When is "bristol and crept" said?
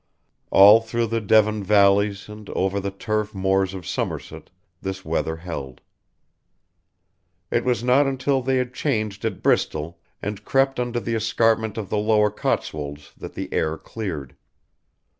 9.43-10.79